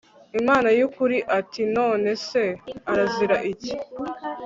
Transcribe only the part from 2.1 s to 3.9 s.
se arazira iki